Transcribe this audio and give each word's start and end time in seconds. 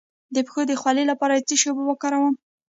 د 0.35 0.37
پښو 0.45 0.61
د 0.67 0.71
خولې 0.81 1.03
لپاره 1.11 1.33
د 1.35 1.41
څه 1.47 1.55
شي 1.59 1.67
اوبه 1.69 1.83
وکاروم؟ 1.87 2.35